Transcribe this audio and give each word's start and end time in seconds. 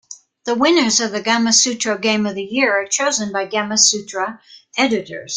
The 0.45 0.55
winners 0.55 0.99
of 0.99 1.11
the 1.11 1.21
Gamasutra 1.21 2.01
Game 2.01 2.25
of 2.25 2.33
the 2.33 2.41
Year 2.41 2.73
are 2.81 2.87
chosen 2.87 3.31
by 3.31 3.45
Gamasutra 3.45 4.39
editors. 4.75 5.29